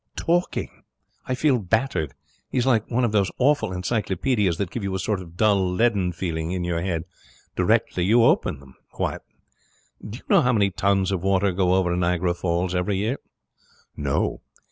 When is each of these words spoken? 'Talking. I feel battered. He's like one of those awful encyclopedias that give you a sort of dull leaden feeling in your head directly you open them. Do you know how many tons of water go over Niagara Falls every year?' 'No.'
'Talking. 0.15 0.81
I 1.27 1.35
feel 1.35 1.59
battered. 1.59 2.15
He's 2.49 2.65
like 2.65 2.89
one 2.89 3.05
of 3.05 3.11
those 3.11 3.29
awful 3.37 3.71
encyclopedias 3.71 4.57
that 4.57 4.71
give 4.71 4.81
you 4.83 4.95
a 4.95 4.97
sort 4.97 5.21
of 5.21 5.37
dull 5.37 5.71
leaden 5.73 6.11
feeling 6.11 6.53
in 6.53 6.63
your 6.63 6.81
head 6.81 7.03
directly 7.55 8.03
you 8.03 8.23
open 8.23 8.59
them. 8.59 8.73
Do 10.03 10.17
you 10.17 10.23
know 10.27 10.41
how 10.41 10.53
many 10.53 10.71
tons 10.71 11.11
of 11.11 11.21
water 11.21 11.51
go 11.51 11.75
over 11.75 11.95
Niagara 11.95 12.33
Falls 12.33 12.73
every 12.73 12.97
year?' 12.97 13.19
'No.' 13.95 14.41